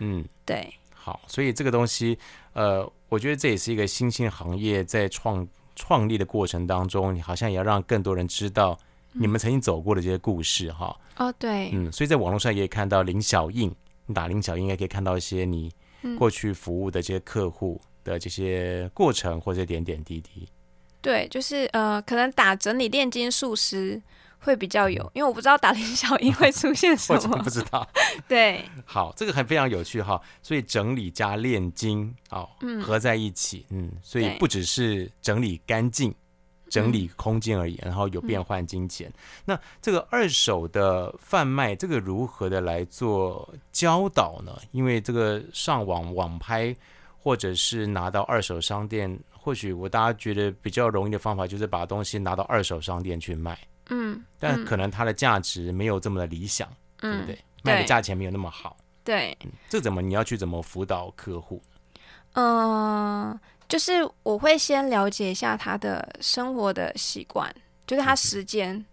[0.00, 0.72] 嗯，对。
[0.92, 2.18] 好，所以这个东西，
[2.52, 8.78] 呃，我觉得这也是一个新兴行业在创创立的过程当中，你好像也要让更多人知道
[9.12, 10.94] 你们曾经走过的这些故事哈。
[11.16, 13.74] 哦，对，嗯，所以在网络上也可以看到林小印，
[14.06, 15.72] 你打铃小应该可以看到一些你
[16.18, 20.48] 过去服务的这些客户的这些过程或者点点滴滴。
[21.00, 24.02] 对，就是呃，可能打整理炼金术师。
[24.40, 27.88] 会比较有，因为我不知道打林小印会出现什么， 我真的不知道。
[28.28, 36.14] 对，好，这个还非常有趣哈，所以整理加炼金哦，嗯，合在一起，嗯，所以不只是整理干净、
[36.74, 39.08] 整理空间而已，然后有变换金钱。
[39.08, 44.58] 嗯、那这个二手的贩卖，这个如何的来做教导呢？
[44.72, 46.74] 因为这个上网网拍，
[47.16, 53.56] 或者是拿到二手商店，或许我大家觉得比较容易的方法，就是把东西拿到二手商店去卖。
[53.90, 56.68] 嗯，但可能它的价值没有这么的理想，
[57.02, 57.38] 嗯、对不对？
[57.62, 59.52] 卖的价钱没有那么好，对、嗯。
[59.68, 61.62] 这怎么你要去怎么辅导客户？
[62.32, 63.40] 嗯、呃，
[63.74, 67.52] 就是我会先了解一下他的生活的习惯，
[67.84, 68.76] 就是他时间。
[68.76, 68.86] 嗯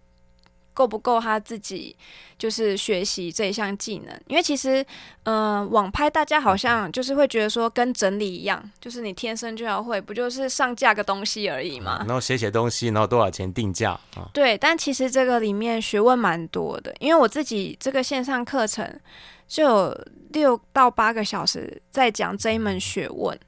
[0.74, 1.94] 够不够他自己
[2.38, 4.20] 就是学习这一项技能？
[4.26, 4.82] 因为其实，
[5.24, 11.98] 嗯、呃，网拍大家好像就是会觉得说跟整理一样，就是你天生就要会，不就是上架个东西而已嘛？
[12.06, 14.26] 然后写写东西，然后多少钱定价啊？
[14.32, 18.98] 对，但其实这个里面学问蛮多的，因为我自己这个线上课程
[19.46, 23.38] 就有六到八个小时在讲这一门学问，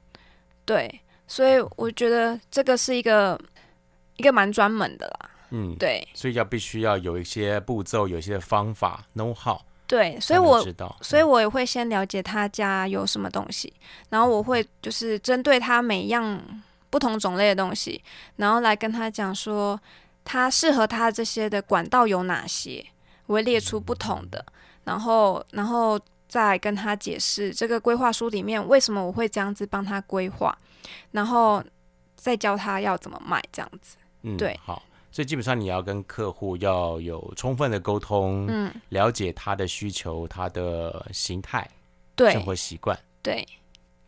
[0.63, 3.39] 对，所以我觉得这个是一个
[4.17, 5.29] 一个蛮专门的啦。
[5.51, 9.59] 嗯，对，所以要必须要有一些步骤，有一些方法，know how。
[9.87, 13.71] 对，所以我知道，所以我也会先了解他家有什么东西，
[14.09, 16.41] 然后我会就是针对他每一样
[16.89, 18.03] 不同种类的东西，
[18.37, 19.79] 然后来跟他讲说，
[20.23, 22.83] 他适合他这些的管道有哪些，
[23.27, 24.43] 我会列出不同的，
[24.85, 30.57] 然后然后再跟他解释这个规划书里面为什么我会这样子帮他规划，
[31.11, 31.63] 然后
[32.15, 33.97] 再教他要怎么卖这样子。
[34.23, 34.83] 嗯，对，好。
[35.11, 41.65] 所以基本上你要跟客户要有充分的沟通，嗯，了解他的需求、他的形态、
[42.17, 42.33] 对。
[42.33, 43.47] 生活习惯，对，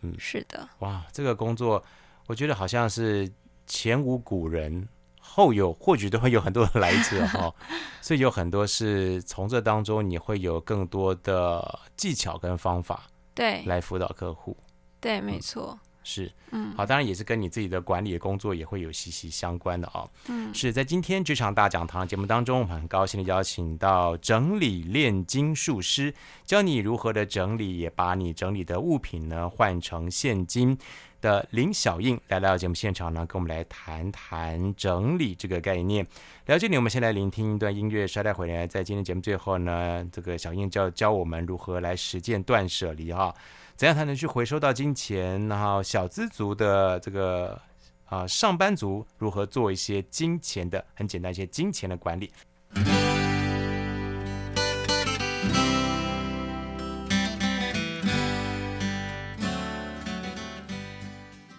[0.02, 0.68] 嗯，是的。
[0.80, 1.82] 哇，这个工作
[2.26, 3.32] 我觉得好像是
[3.66, 4.86] 前无古人，
[5.22, 7.56] 后有或许都会有很多的来者哈、哦，
[8.02, 14.58] 所以有很多是从这当中你会有更多的技巧跟方法，对，来辅导客户，
[15.00, 15.70] 对，没错。
[15.72, 20.10] 嗯是，嗯，好，当然也是跟你自己的管理的工作也会有息息相关的哦。
[20.30, 26.14] 嗯，是在今天职场大讲堂节目当中，我们很高兴的邀请到整理炼金术师，
[26.46, 30.78] 教你如何的整理，也把你整理的物品呢换成现金
[31.20, 36.08] 的林小印来到节目现场呢，跟我们来谈谈整理这个概念。
[36.46, 43.36] 了解你，我们先来聆听一段音乐，稍待回来，在今天节目最后呢，这个小印教教我们如何来实践断舍离哈。
[43.78, 45.48] 怎样才能去回收到金钱？
[45.48, 47.62] 然后小资族的这个
[48.06, 52.32] 啊，上班族如何做一些金钱的很简单一些金钱的管理？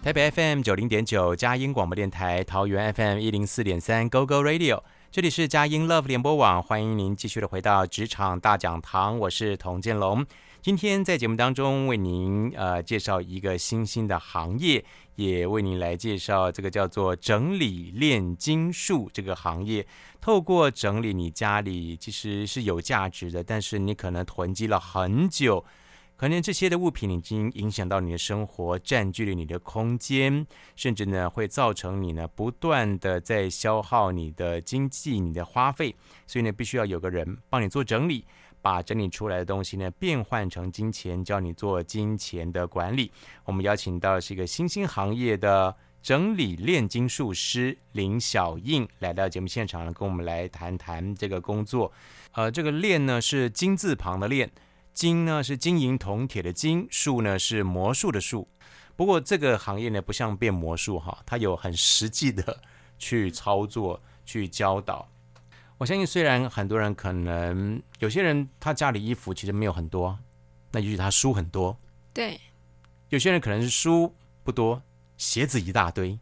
[0.03, 10.25] 台北 FM 九零点九佳音广播电台，桃园 FM 一零四点三 Go Go Radio，这里是佳音 Love 联播网，欢迎您继续的回到职场大讲堂，我是童建龙。
[10.61, 14.83] 今天在节目当中为您呃介绍一个新兴的行业，
[15.15, 19.87] 也为您来介绍这个叫做整理炼金术这个行业。
[20.19, 25.63] 透过整理你家里其实是有价值的，但是你可能囤积了很久，
[26.17, 30.45] 可能这些的物品已经影响到你的生活，占据了你的空间，
[30.75, 35.95] 甚至呢会造成你呢不断的在消耗你的经济、你的花费，
[36.27, 38.25] 所以呢必须要有个人帮你做整理。
[38.69, 43.11] 把整理出来的东西呢，变换成金钱，教你做金钱的管理。
[43.43, 51.91] 我们邀请到的是一个新兴行业的整理炼金术师林小印来到节目现场呢，跟我们来谈谈这个工作。
[52.33, 54.47] 呃，这个炼呢是金字旁的炼，
[54.93, 58.47] 金呢是金银铜铁的金，术呢是魔术的术。
[58.95, 62.55] 不过这个行业呢不像变魔术哈，它有很实际的
[62.99, 65.09] 去操作、去教导。
[65.79, 70.19] 我相信，虽然很多人可能有些人他家里衣服其实没有很多，
[70.73, 71.75] 那也许他书很多。
[72.13, 72.37] 对。
[73.07, 74.13] 有些人可能是书
[74.43, 74.83] 不多，
[75.17, 76.19] 鞋子一大堆。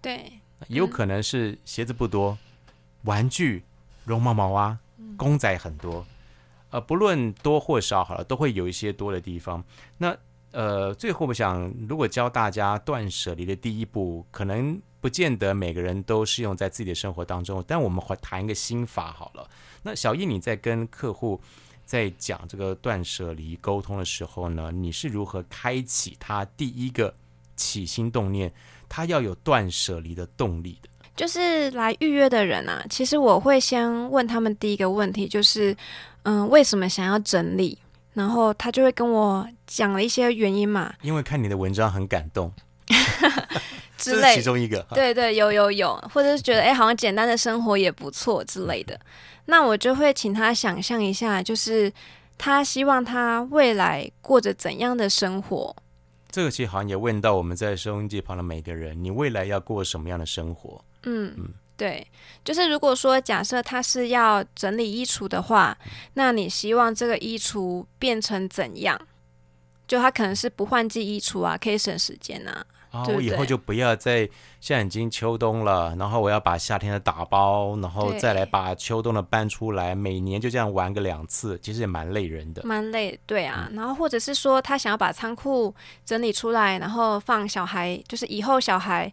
[0.00, 0.32] 对。
[0.68, 2.38] 也有可能是鞋子不多，
[3.02, 3.62] 玩具、
[4.06, 4.80] 绒毛毛啊、
[5.18, 6.06] 公仔很多。
[6.70, 9.62] 呃，不论多或少，好了，都会有一些多的地方。
[9.98, 10.16] 那
[10.52, 14.80] 呃，最后我想，如果教大家断舍离的第一步，可能。
[15.04, 19.46] 不见得每个人都适用在自己的生活当中，但我们会谈一个心法好了。
[19.82, 21.38] 那小易，你在跟客户
[21.84, 27.14] 在讲这个断舍离沟通的时候呢，你是如何开启他第一个
[27.54, 28.50] 起心动念，
[28.88, 30.88] 他要有断舍离的动力的？
[31.14, 35.76] 就是来预约的人啊，其实我会先问他们第一个问题，就是
[36.22, 37.76] 嗯，为什么想要整理？
[38.14, 40.94] 然后他就会跟我讲了一些原因嘛。
[41.02, 42.50] 因为看你的文章很感动，
[43.96, 44.84] 之类，其中一个。
[44.94, 48.98] 对对，有有有，或者是觉得哎，好像简单的生活也不错之类的。
[49.46, 51.92] 那我就会请他想象一下，就是
[52.36, 55.74] 他希望他未来过着怎样的生活。
[56.30, 60.84] 这个其实好像也问到我们在收音机旁的每个人，你未来要过什么样的生活？
[61.04, 62.04] 嗯嗯，对，
[62.44, 65.78] 就是如果说假设他是要整理衣橱的话，
[66.14, 69.00] 那你希望这个衣橱变成怎样？
[69.86, 72.66] 就他可能是不换季衣橱啊，可以省时间啊。
[72.94, 74.18] 啊、哦，我以后就不要再
[74.60, 82.62] 现在已经秋冬了，然后我要把夏天的打包，然后再来把秋冬的搬出来，每年就这样玩个两次，其实也蛮累人的。
[82.64, 83.66] 蛮累，对啊。
[83.68, 85.74] 嗯、然后或者是说他想要把仓库
[86.04, 89.12] 整理出来，然后放小孩，就是以后小孩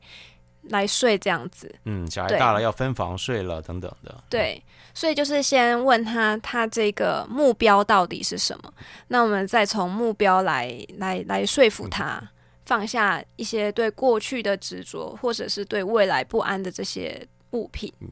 [0.66, 1.74] 来睡这样子。
[1.86, 4.24] 嗯，小孩大了要分房睡了等等的。
[4.30, 4.64] 对，
[4.94, 8.72] 所以就是先问他，他这个目标到底是什么？
[9.08, 12.20] 那我们再从目标来来来说服他。
[12.22, 12.28] 嗯
[12.72, 18.10] 放下一些对过去的执着，或者是对未来不安的这些物品，嗯、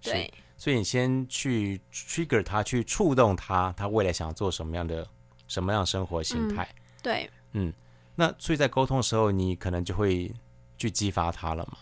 [0.00, 5.04] 对，所以你先去 trigger 他，去触动他，他未来想要做什么样的
[5.48, 6.62] 什么样的生活形态？
[6.62, 7.72] 嗯、对，嗯，
[8.14, 10.32] 那所以在沟通的时候，你可能就会
[10.76, 11.78] 去激发他了嘛？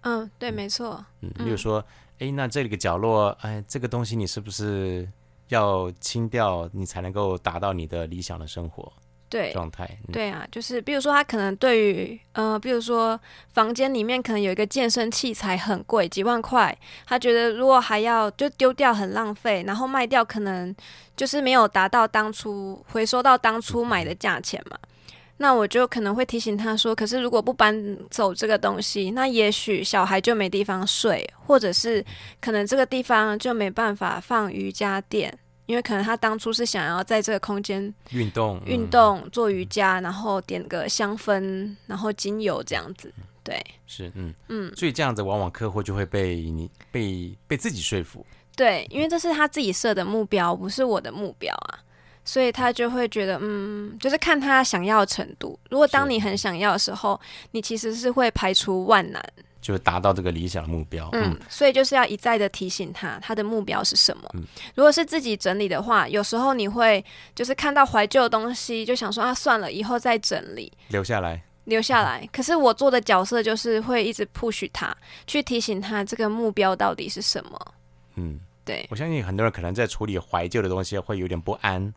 [0.00, 1.04] 嗯，对，没错。
[1.20, 1.84] 嗯，比如说，
[2.18, 5.06] 哎、嗯，那这里个角落，哎，这个东西你是不是
[5.48, 8.90] 要清掉，你才能够达到你的理想的生活？
[9.28, 13.18] 对状态，嗯、对啊，就是比如说他可能对于呃，比如说
[13.52, 16.76] 房间里面可能有一个健身器材很贵，几万块，
[17.06, 20.74] 他觉得如果还要就丢掉很浪费，然后卖掉可能
[21.16, 24.78] 就是没有达到当初回收到当初买的价钱嘛。
[24.82, 24.88] 嗯、
[25.36, 32.04] 那我就可能会提醒他说，可是如果不搬走这个东西，那也许小孩就没地方睡，或者是
[32.40, 35.36] 可能这个地方就没办法放瑜伽垫。
[35.68, 43.12] 因为可能他当初是想要在这个空间运动、运动、做瑜伽，然后点个香氛，然后精油这样子，
[43.44, 44.34] 对，是，嗯。
[44.48, 48.24] 嗯，所以这样子往往客户就会被你被被自己说服，
[48.56, 51.78] 对，因为这是他自己设的目标，不是我的目标啊，
[52.24, 55.60] 所以他就会觉得，嗯，就是看他想要程度。
[55.68, 59.22] 如果当你很想要的时候，你其实是会排除万难。
[59.60, 61.08] 就达到这个理想的目标。
[61.12, 64.30] 嗯，嗯，所以就是要一再的提醒他，他的目标是什么。
[64.34, 64.42] 嗯，
[64.74, 67.04] 如果是自己整理的话，有时候你会
[67.34, 72.20] 就是看到怀旧的东西，就想说啊，算了，以后再整理，留下来，留下来。
[72.22, 74.96] 嗯，可是我做的角色就是会一直 push 他，
[75.26, 77.74] 去提醒他这个目标到底是什么。
[78.14, 81.92] 嗯，对，我相信很多人可能在处理怀旧的东西会有点不安。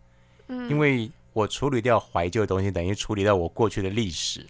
[0.48, 4.46] 嗯，因为我处理掉怀旧的东西，等于处理掉我过去的历史。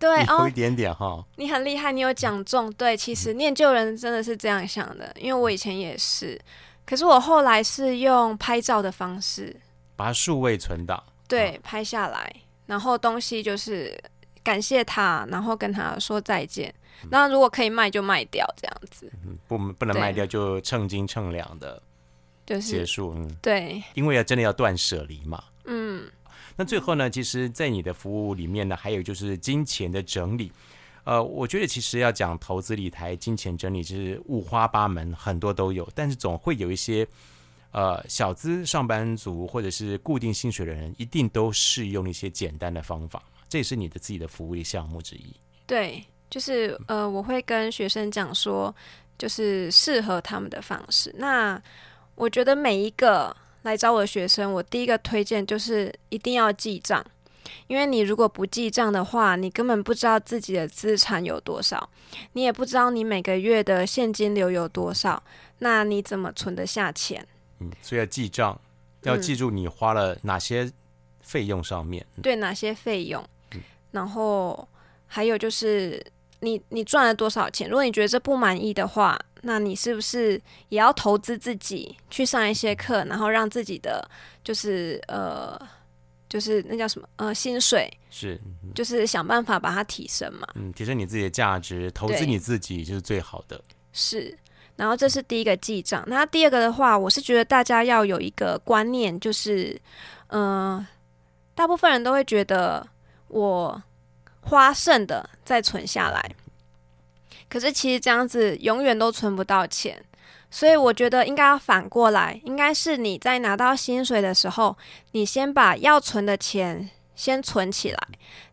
[0.00, 2.72] 对，有一点点哈、哦，你很厉害，你有讲中。
[2.72, 6.40] 对，其实念旧人真的是这样想的，因为我以前也是，
[6.86, 9.54] 可是我后来是用拍照的方式，
[9.96, 12.34] 把它数位存档，对，哦、拍下来，
[12.64, 13.94] 然后东西就是
[14.42, 16.74] 感谢他，然后跟他说再见。
[17.10, 21.82] 那、嗯、如果可以卖就卖掉，这样子，嗯、不不能卖掉就称斤称两的，
[22.46, 23.12] 就是结束。
[23.14, 25.44] 嗯，对，因为要真的要断舍离嘛。
[25.66, 26.10] 嗯。
[26.60, 30.52] 那最后呢，其实，在你的服务里面呢，还有就是金钱的整理。
[31.04, 35.88] 呃，我觉得其实要讲投资理财、金钱整理，其实五花八门，很多都有。
[35.94, 37.08] 但是总会有一些
[37.72, 43.22] 呃小资上班族或者是固定薪水的人，一定都适用一些简单的方法。
[43.48, 45.34] 这也是你的自己的服务项目之一。
[45.66, 48.74] 对，就是呃，我会跟学生讲说，
[49.16, 51.10] 就是适合他们的方式。
[51.16, 51.58] 那
[52.16, 53.34] 我觉得每一个。
[53.62, 57.04] 来找我的学生，我第一个推荐就是一定要记账，
[57.66, 61.90] 因为你如果不记账的话，你根本不知道自己的资产有多少，
[62.32, 65.22] 你也不知道你每个月的现金流有多少，
[65.58, 67.26] 那你怎么存得下钱？
[67.58, 68.58] 嗯，所以要记账，
[69.02, 70.72] 要记住你花了哪些
[71.20, 73.22] 费用上面，嗯，对，哪些费用，
[73.90, 74.66] 然后
[75.06, 76.02] 还有就是
[76.40, 79.18] 你你赚了多少钱，如果你觉得这不满意的话。
[79.42, 84.08] 那你是不是也要投资自己去上一些课，然后让自己的
[84.44, 85.60] 就是呃，
[86.28, 88.40] 就是那叫什么呃薪水是，
[88.74, 90.46] 就是想办法把它提升嘛？
[90.54, 93.60] 嗯，提升你自己的价值，投资你自己就是最好的。
[93.92, 94.36] 是，
[94.76, 96.04] 然后这是第一个记账。
[96.06, 99.80] 那第二个的话，我是觉得大家要有一个观念，就是
[100.28, 100.88] 嗯、呃，
[101.54, 102.86] 大部分人都会觉得
[103.28, 103.82] 我
[104.40, 106.34] 花剩的再存下来。
[107.50, 110.02] 可是其实这样子永远都存不到钱，
[110.50, 114.78] 所以我觉得应该要反过来，应该是你在拿到薪水的时候，
[115.10, 117.98] 你先把要存的钱先存起来，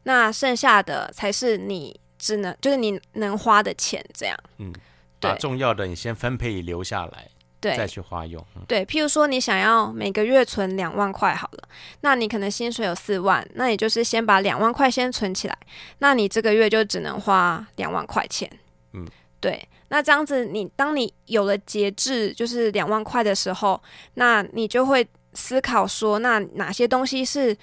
[0.04, 4.36] 那剩下的才是你只能就是你能花的钱，这样。
[4.58, 4.74] 嗯，
[5.20, 7.30] 把重要的你先分配留下来，
[7.62, 8.44] 对，再去花用。
[8.56, 11.70] 嗯、对，譬如说你想要每个月存两万块好了，
[12.02, 15.58] 那你可能薪水有四万，那也就是先把两万块先存起来，
[16.00, 18.52] 那你这个月就只能花两万块钱。
[18.94, 19.08] 嗯，
[19.40, 19.68] 对。
[19.90, 23.82] 那这样子，你当你有了节制，就是两万块的时候，
[24.16, 27.56] 那你就会思考说，那哪些东西是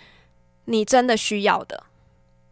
[0.65, 1.85] 你真的需要的，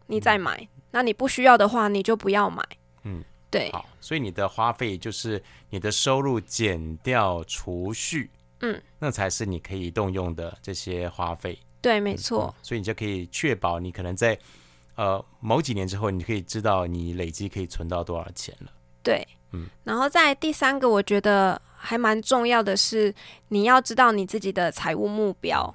[0.08, 2.62] 你再买；嗯、那你不需要的话，你就不要买。
[3.04, 3.70] 嗯，对。
[3.72, 11.58] 好，所以你的花费就是你的收入减掉储蓄，嗯，那才是你可以动用的这些花费。
[11.80, 12.54] 对，没错。
[12.54, 14.38] 嗯、所以你就可以确保你可能在
[14.96, 18.72] 呃某几年之后，你可以知道你累积可以存到多少钱了。
[19.02, 19.26] 对。
[19.54, 23.14] 嗯，然后在第三个，我觉得还蛮重要的是，
[23.48, 25.74] 你要知道你自己的财务目标，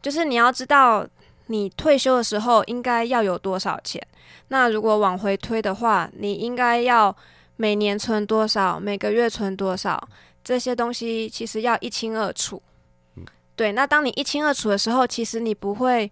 [0.00, 1.06] 就是你要知道
[1.48, 4.00] 你退休的时候应该要有多少钱。
[4.48, 7.14] 那如果往回推的话，你应该要
[7.56, 10.08] 每年存多少，每个月存多少，
[10.42, 12.62] 这些东西其实要一清二楚。
[13.16, 13.72] 嗯，对。
[13.72, 16.10] 那当你一清二楚的时候，其实你不会，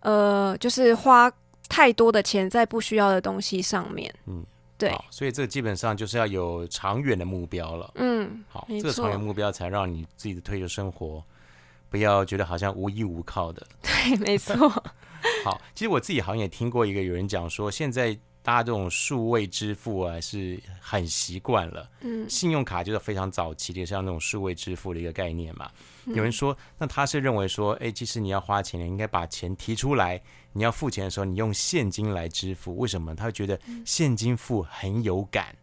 [0.00, 1.32] 呃，就是花
[1.68, 4.14] 太多的钱在不需要的东西上面。
[4.26, 4.44] 嗯。
[4.76, 7.92] 对，所以这基本上就是要有长远的目标了。
[7.94, 11.24] 嗯，好，这个长远目标才让你自己的退休生活
[11.88, 13.64] 不要觉得好像无依无靠的。
[13.80, 14.68] 对，没错。
[15.44, 21.90] 好，其实我自己好像也听过一个有人讲说，现在大家这种数位支付啊是很习惯了。
[22.02, 25.70] 嗯，信用卡就是非常早期的，像那种数位支付的一个概念嘛。
[26.04, 30.20] 有人说，那他是认为说，哎，其实你要花钱，你应该把钱提出来。
[30.52, 33.14] 你要付钱的时候，你用现金来支付，为什么？
[33.14, 35.56] 他会觉得现金付很有感。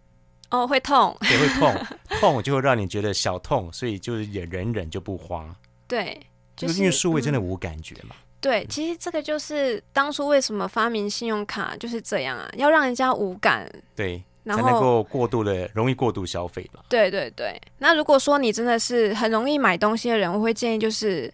[0.49, 1.85] 哦，会痛，也会痛，
[2.19, 5.55] 痛就会让你觉得小痛，所以就是也忍忍就不花。
[5.87, 6.19] 对，
[6.57, 8.15] 就是因为数位真的无感觉嘛。
[8.17, 13.71] 嗯、对，其实这个就是当初为什么发明信用卡就是这样啊，要让人家无感。
[13.95, 14.21] 对。
[14.43, 16.83] 才能够过度的容易过度消费吧？
[16.89, 17.61] 对对对。
[17.77, 21.31] 那如果说你真的是很容易买东西的人，我会建议就是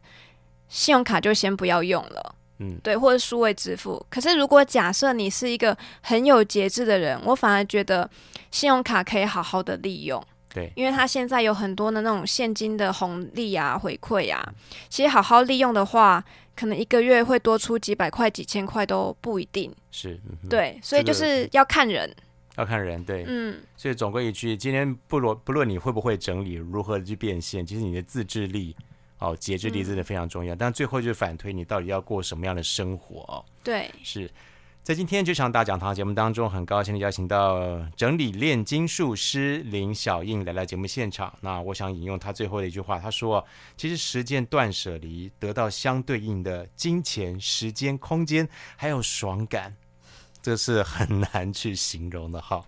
[0.68, 2.36] 信用卡就先不要用了。
[2.60, 4.06] 嗯，对，或者数位支付。
[4.10, 8.10] 可是如果假设你是一个很有节制的人，我反而觉得
[8.52, 10.22] 信用卡可以好好的利用。
[10.58, 14.54] 对，因为它现在有很多的那种现金的红利啊、回馈啊，
[14.90, 16.24] 其实好好利用的话，
[16.56, 19.72] 可能一个月会多出几百块、几千块都不一定。
[19.92, 22.12] 是，嗯、对，所以就是要看人。
[22.58, 28.76] 要看人，对，嗯，所以总归一句，今天不论不论你会不会整理，如何去变现，其实你的自制力、
[29.20, 30.56] 哦节制力真的非常重要。
[30.56, 33.46] 嗯、但最后就是反推，你到底要过什么样的生活哦？
[33.64, 34.28] 对，是
[34.88, 41.38] 在今天这场大讲堂节目当中，很高兴的邀请到整理炼金术师林小印来到节目现场。
[41.42, 49.76] 那我想引用他最后的一句话，他说：“其实实践断舍离，得到相对应的金钱、时间、空间，还有爽感。”
[50.42, 52.64] 这是很难去形容的哈，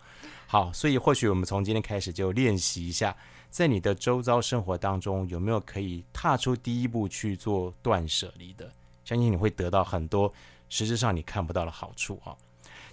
[0.46, 3.16] 好，所以或许我们从今天开始就练习一下，
[3.50, 8.70] 在你的周遭生活当中有没有可以踏出第一步去做断舍离的，
[9.06, 10.34] 相信你会得到很多
[10.70, 12.32] 实质上你看不到的好处啊。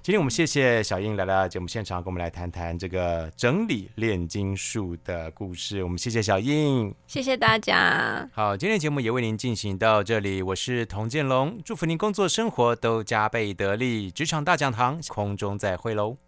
[0.03, 5.83] 今天我们谢谢小英来到节目现场，跟我们来谈谈这个整理炼金术的故事。
[5.83, 8.29] 我们谢谢小英，谢谢大家。
[8.33, 14.11] 好，今天节目也为您进行到这里，我是童建龙，祝福您工作生活都加倍得力。
[14.11, 16.17] 职场大讲堂，空中再会喽。